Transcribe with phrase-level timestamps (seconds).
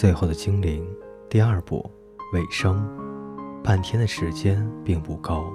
[0.00, 0.86] 最后的精灵，
[1.28, 1.84] 第二部
[2.32, 2.88] 尾声。
[3.64, 5.52] 半天的时间并不够，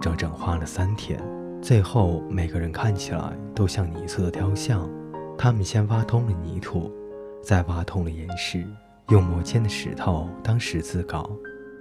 [0.00, 1.22] 整整花了三天。
[1.60, 4.88] 最后，每个人看起来都像泥塑的雕像。
[5.36, 6.90] 他们先挖通了泥土，
[7.42, 8.66] 再挖通了岩石，
[9.08, 11.30] 用磨尖的石头当十字镐。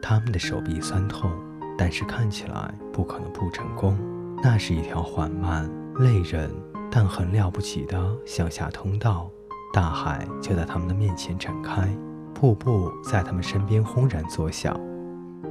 [0.02, 1.32] 他们的手臂酸痛，
[1.78, 3.98] 但是看起来不可能不成功。
[4.44, 6.52] 那是一条缓慢、累人
[6.92, 9.32] 但很了不起的向下通道。
[9.74, 11.90] 大海就在他们的面前展开，
[12.32, 14.80] 瀑布在他们身边轰然作响，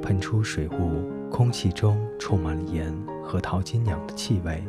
[0.00, 4.62] 喷出水雾，空气中充满了盐和淘金鸟的气味，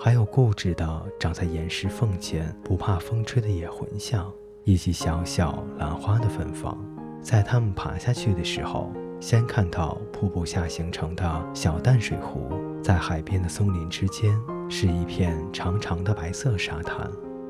[0.00, 4.32] 还有固执的长在岩石缝间、不怕风吹的野魂像，
[4.64, 6.74] 以及小小兰花的芬芳。
[7.20, 8.90] 在他们爬下去的时候，
[9.20, 12.48] 先看到瀑布下形成的小淡水湖，
[12.82, 14.34] 在海边的松林之间
[14.70, 17.06] 是一片长长的白色沙滩。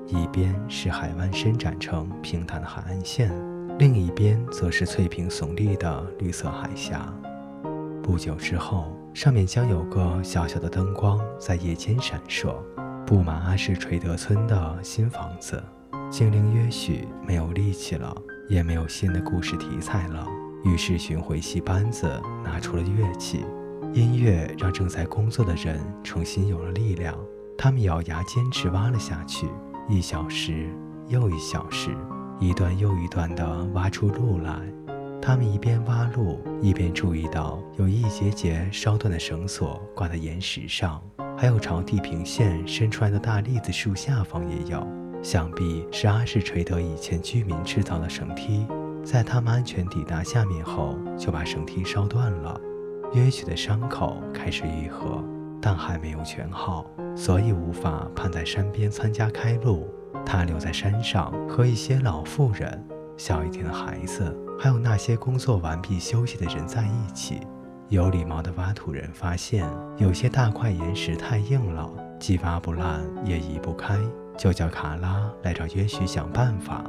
[0.06, 3.32] 一边是海湾伸展成平坦的海岸线，
[3.78, 7.12] 另一边则是翠屏耸立的绿色海峡。
[8.02, 12.54] 不久之后，上面将有个小小的灯光在夜间闪烁，
[13.06, 15.62] 布满阿什垂德村的新房子。
[16.10, 18.14] 精灵约许没有力气了，
[18.48, 20.26] 也没有新的故事题材了，
[20.64, 23.44] 于是寻回戏班子，拿出了乐器。
[23.94, 27.16] 音乐让正在工作的人重新有了力量，
[27.56, 29.48] 他们咬牙坚持挖了下去。
[29.86, 30.70] 一小时
[31.08, 31.94] 又一小时，
[32.40, 34.58] 一段又一段地挖出路来。
[35.20, 41.02] 他们一边挖路，一边注意到有一节节烧断的绳索挂在岩石上，
[41.36, 44.86] 还有朝地平线伸出来的大栗子树下方也有。
[45.22, 48.66] 想必是阿什垂德以前居民制造的绳梯，
[49.04, 52.58] 在他们安全抵达下面后，就把绳梯烧断了。
[53.12, 55.22] 约许的伤口开始愈合，
[55.64, 56.84] 但还没有全好。
[57.16, 59.88] 所以无法盼在山边参加开路，
[60.26, 67.40] 他留在山上和一些老妇人、小一点的孩子，还有那些工作完毕休息的人在一起。
[67.88, 69.66] 有礼貌的挖土人发现，
[69.96, 71.88] 有些大块岩石太硬了，
[72.18, 73.96] 既挖不烂也移不开，
[74.36, 76.84] 就叫卡拉来找约许想办法。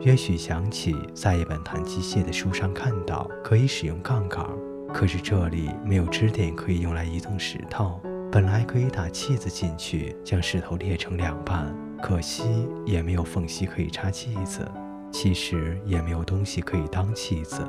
[0.00, 4.44] 约许想起在一本谈机械的书上看到可以使用杠杆，
[4.92, 8.00] 可是这里没有支点可以用来移动石头。
[8.30, 12.44] 本来可以打气子进去，将石头裂成两半，可惜
[12.84, 14.70] 也没有缝隙可以插气子，
[15.10, 17.66] 其实也没有东西可以当气子。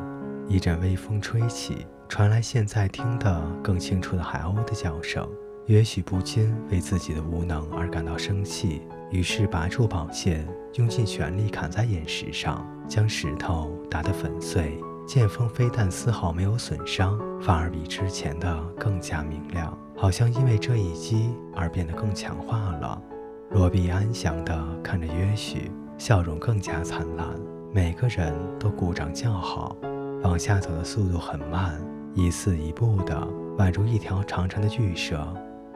[0.49, 5.25] 一阵微风吹起，传来现在听得更清楚的海鸥的叫声。
[5.65, 8.81] 也许不禁为自己的无能而感到生气，
[9.11, 10.45] 于是拔出宝剑，
[10.75, 14.77] 用尽全力砍在岩石上，将石头打得粉碎。
[15.09, 19.75] 剑锋非但丝毫没有损伤，反而比之前的更加明亮。
[19.97, 23.01] 好像因为这一击而变得更强化了。
[23.49, 27.27] 罗比安详地看着约许，笑容更加灿烂。
[27.73, 29.75] 每个人都鼓掌叫好。
[30.21, 31.81] 往下走的速度很慢，
[32.13, 33.27] 一次一步的，
[33.57, 35.25] 宛如一条长长的巨蛇。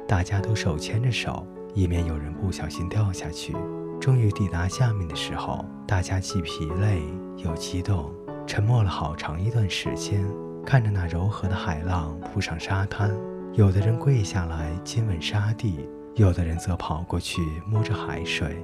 [0.07, 3.55] 大家都手牵着手，以免有人不小心掉下去。
[4.00, 7.01] 终于抵达下面的时候，大家既疲累
[7.38, 8.13] 又激动，
[8.46, 10.24] 沉默了好长一段时间，
[10.66, 13.12] 看着那柔和的海浪扑上沙滩。
[13.54, 18.58] 有的人跪下来亲吻沙地，有的人则跑过去摸着海水。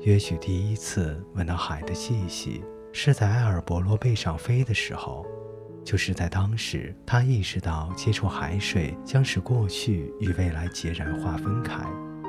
[0.00, 2.62] 也许第一次闻到海的气息，
[2.92, 5.24] 是在埃尔伯罗背上飞的时候，
[5.82, 11.82] 就是在当时，他意识到接触海水将使过去与未来截然划分开。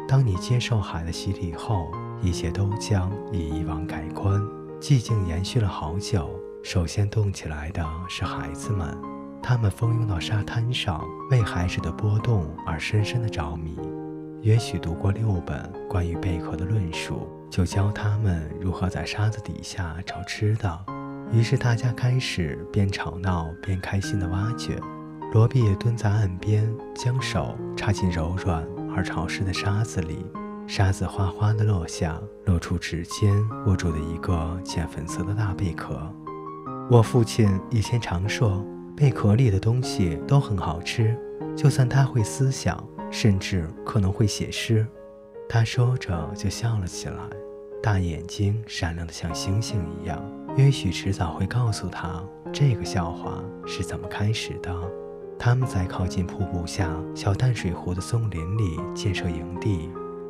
[0.07, 1.91] 当你接受海的洗礼后，
[2.21, 4.41] 一切都将以以往改观。
[4.79, 6.29] 寂静延续了好久，
[6.65, 8.97] 首先动起来的是孩子们。
[9.39, 10.99] 他们蜂拥到沙滩上，
[11.29, 13.77] 为海水的波动而深深的着迷。
[14.41, 20.85] 也许读过六本关于贝壳的论述，就教他们如何在沙子底下找吃的。
[21.31, 24.81] 于是大家开始边吵闹边开心地挖掘。
[25.33, 30.25] 罗比也蹲在岸边，将手插进柔软而潮湿的沙子里，
[30.65, 33.31] 沙子哗哗地落下，露出指尖
[33.67, 36.11] 握住的一个浅粉色的大贝壳。
[36.89, 38.63] 我父亲以前常说。
[38.97, 41.19] 贝壳里的东西都很好吃，
[41.53, 44.87] 就算他会思想，甚至可能会写诗。
[45.49, 47.17] 他说着就笑了起来，
[47.83, 50.23] 大眼睛闪亮的像星星一样。
[50.55, 52.23] 也许迟早会告诉他
[52.53, 54.73] 这个笑话是怎么开始的。
[55.37, 59.89] 他们在靠近瀑布下小淡水湖的松林里建设营地，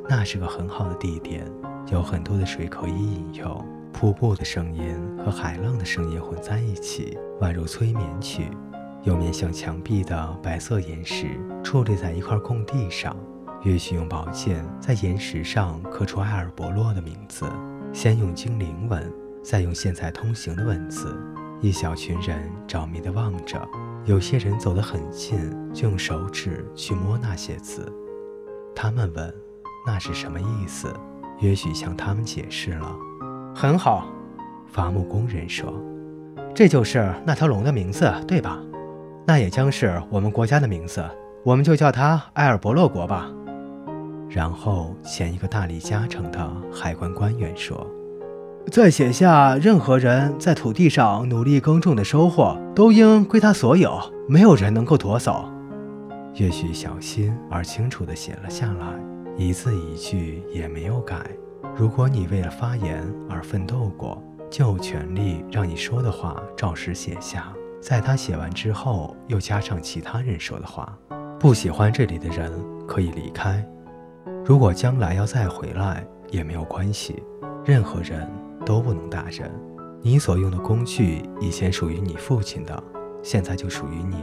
[0.10, 1.46] 那是个很好的地点，
[1.92, 3.64] 有很多的水可以饮用。
[3.98, 8.52] 瀑布的声音和海浪的声音混在一起，宛如催眠曲。
[9.04, 13.16] 有面向墙壁的白色岩石矗立在一块空地上，
[13.64, 17.46] 约许用宝剑在岩石上刻出埃尔伯洛的名字，
[17.94, 19.10] 先用精灵文，
[19.42, 21.18] 再用现在通行的文字。
[21.62, 23.66] 一小群人着迷地望着，
[24.04, 25.40] 有些人走得很近，
[25.74, 27.90] 就用手指去摸那些字。
[28.76, 29.34] 他们问
[29.88, 30.94] ：“那是什么意思？”
[31.40, 32.94] 也许向他们解释了。
[33.58, 34.06] 很好，
[34.68, 35.74] 伐木工人说
[36.54, 38.62] ：“这就是那条龙的名字，对吧？
[39.26, 41.02] 那也将是我们国家的名字，
[41.42, 43.32] 我们就叫它埃尔伯洛国吧。”
[44.30, 47.88] 然后，前一个大力加成的海关官员说。
[48.70, 53.98] 再写下，任何人在土地上努力耕种的收获，都应归他所有，
[54.28, 55.46] 没有人能够夺走。
[56.34, 58.86] 也许小心而清楚地写了下来，
[59.38, 61.16] 一字一句也没有改。
[61.74, 64.22] 如果你为了发言而奋斗过，
[64.52, 67.54] 就有权利让你说的话照实写下。
[67.82, 70.98] 在他写完之后，又加上其他人说的话。
[71.40, 72.52] 不喜欢这里的人
[72.86, 73.66] 可以离开。
[74.44, 77.24] 如果将来要再回来，也没有关系。
[77.64, 78.30] 任何人。
[78.66, 79.52] 都不能打人。
[80.02, 82.84] 你所用的工具以前属于你父亲的，
[83.22, 84.18] 现在就属于你。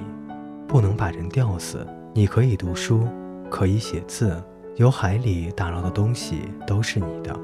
[0.66, 1.86] 不能把人吊死。
[2.12, 3.06] 你可以读书，
[3.48, 4.42] 可以写字，
[4.76, 7.38] 由海里打捞的东西都是你的，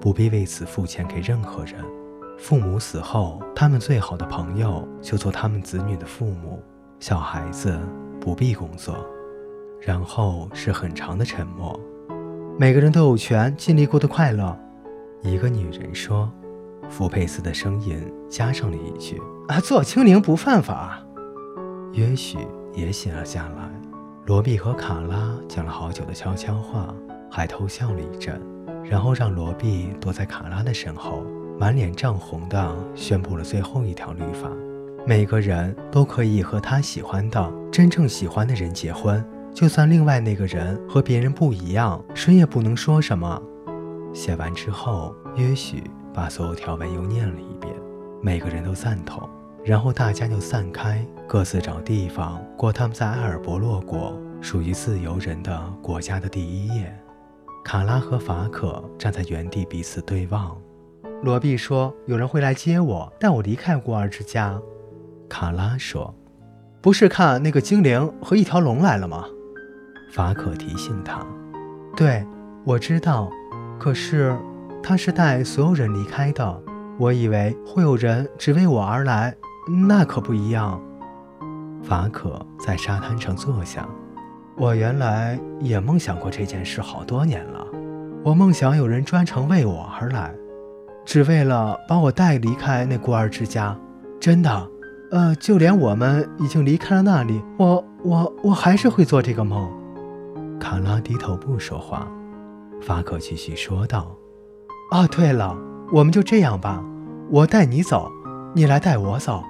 [0.00, 1.74] 不必为此付钱给任何人。
[2.38, 6.62] 父母死后，他们最好的朋友就做他们子女的父母。
[7.00, 7.78] 小孩子
[8.20, 8.96] 不必工作。
[9.80, 11.78] 然后是很长的沉默。
[12.58, 14.58] 每个人都有权尽力过得快乐。
[15.22, 16.30] 一个女人说。
[16.90, 20.98] 福佩斯的声音加上了一句：“啊，做精灵不犯法。”
[21.92, 22.38] 约许
[22.72, 23.87] 也写了下来。
[24.28, 26.94] 罗比和卡拉讲了好久的悄悄话，
[27.30, 28.38] 还偷笑了一阵，
[28.84, 31.24] 然后让罗比躲在卡拉的身后，
[31.58, 34.50] 满脸涨红的宣布了最后一条律法：
[35.06, 43.42] 每个人都可以和他喜欢的、真正喜欢的人结婚，就算另外那个人和别人不一样，谁也不能说什么。
[44.12, 45.82] 写完之后，约许。
[46.12, 47.72] 把所有条文又念了一遍，
[48.20, 49.28] 每个人都赞同，
[49.68, 56.90] 然后大家就散开，各自找地方过他们在埃尔伯洛国属于自由人的国家的第一夜。
[57.62, 60.56] 卡拉和法可站在原地彼此对望。
[61.22, 64.58] 罗比说：“有人会来接我，带我离开孤儿之家。”
[65.28, 66.14] 卡拉说
[66.80, 69.26] ：“不是看那个精灵和一条龙来了吗？”
[70.10, 71.20] 法可提醒他
[71.94, 72.26] ：“对，
[72.64, 73.30] 我知道，
[73.78, 74.34] 可是……”
[74.82, 76.62] 他是带所有人离开的，
[76.98, 79.36] 我以为会有人只为我而来，
[79.86, 80.80] 那可不一样。
[81.82, 83.88] 法可在沙滩上坐下。
[84.56, 87.64] 我原来也梦想过这件事好多年了，
[88.24, 90.34] 我梦想有人专程为我而来，
[91.04, 93.76] 只为了把我带离开那孤儿之家。
[94.18, 94.68] 真的，
[95.12, 99.70] 呃，就连我们已经离开了那里，我我我还是会做这个梦。
[100.58, 102.08] 卡拉低头不说话，
[102.82, 104.10] 法可继续说道。
[104.90, 105.56] 哦，对了，
[105.92, 106.84] 我们就这样吧，
[107.30, 108.10] 我带你走，
[108.56, 109.44] 你来带我走，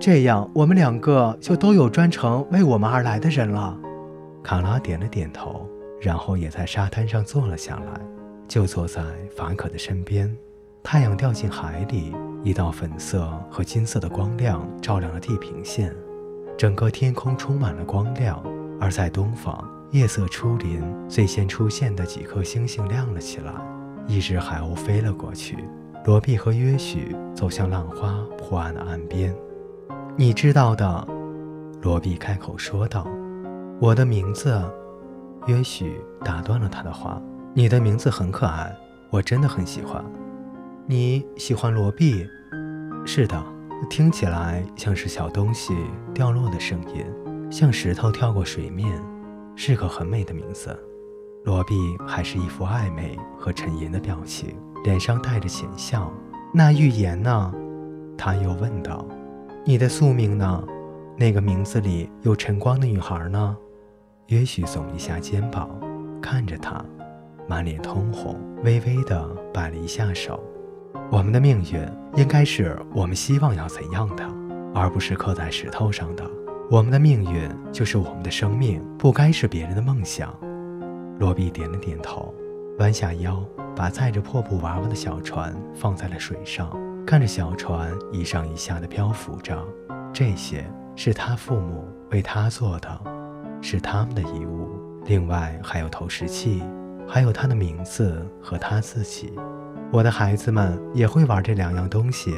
[0.00, 3.78] 这样我们两个就都有专程为我们而来的人了。
[4.42, 5.66] 卡拉点了点头，
[6.00, 8.00] 然后也在沙滩上坐了下来，
[8.46, 9.02] 就坐在
[9.34, 10.34] 法可的身边。
[10.82, 15.94] 太阳掉进海里，一道粉色和金色的光亮照亮了地平线，
[16.58, 18.42] 整个天空充满了光亮。
[18.78, 23.54] 而在东方，夜色初临，最先出现的几颗星星亮了起来。
[24.06, 25.56] 一只海鸥飞了过去，
[26.04, 29.34] 罗比和约许走向浪花破岸的岸边。
[30.16, 31.08] 你知道的，
[31.82, 33.04] 罗比开口说道
[33.82, 34.62] ：“我的名字。”
[35.48, 37.20] 约许打断了他的话
[37.52, 38.72] ：“你的名字很可爱，
[39.10, 40.04] 我真的很喜欢。
[40.86, 42.24] 你喜欢罗比？
[43.04, 43.44] 是的，
[43.90, 45.74] 听起来像是小东西
[46.14, 47.04] 掉落的声音，
[47.50, 49.02] 像石头跳过水面，
[49.56, 50.78] 是个很美的名字。”
[51.42, 51.74] 罗比
[52.06, 56.08] 还是一副暧昧和沉吟的表情，脸上带着浅笑。
[56.52, 57.52] 那预言呢？
[58.16, 59.04] 他又问道。
[59.66, 60.62] 你的宿命呢？
[61.16, 63.56] 那个名字里有晨光的女孩呢？
[64.26, 65.70] 约许耸一下肩膀，
[66.20, 66.84] 看着他，
[67.48, 70.38] 满脸通红，微微的摆了一下手。
[71.10, 71.80] 我们的命运
[72.14, 74.22] 应该是我们希望要怎样的，
[74.74, 76.30] 而不是刻在石头上的。
[76.70, 80.38] 我们的命运就是我们的生命，不该是别人的梦想。
[81.18, 82.34] 罗比点了点头，
[82.80, 83.42] 弯下腰，
[83.74, 86.70] 把载着破布娃娃的小船放在了水上，
[87.06, 89.62] 看着小船一上一下的漂浮着。
[90.12, 90.64] 这些
[90.96, 93.00] 是他父母为他做的，
[93.60, 94.70] 是他们的遗物。
[95.04, 96.62] 另外还有投石器，
[97.06, 99.32] 还有他的名字和他自己。
[99.92, 102.34] 我的孩子们也会玩这两样东西，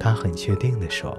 [0.00, 1.16] 他很确定地说。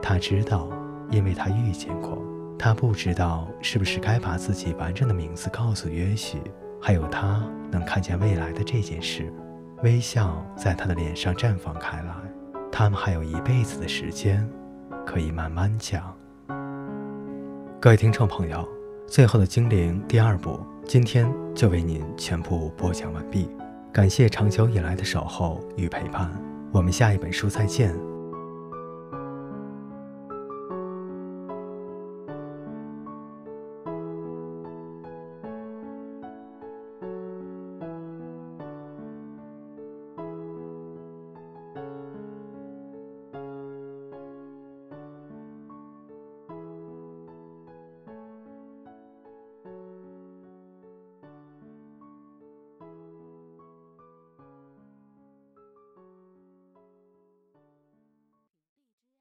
[0.00, 0.68] 他知道，
[1.10, 2.22] 因为他遇见过。
[2.58, 6.40] 他不知道是不是该把自己完整的名字告诉约许，
[6.80, 9.32] 还有他能看见未来的这件事。
[9.82, 12.14] 微笑在他的脸上绽放开来。
[12.72, 14.48] 他们还有一辈子的时间，
[15.04, 16.14] 可以慢慢讲。
[17.80, 18.58] 各位听众朋友，
[19.06, 23.48] 《最后的精灵》第二部今天就为您全部播讲完毕，
[23.92, 26.30] 感谢长久以来的守候与陪伴，
[26.72, 27.94] 我们下一本书再见。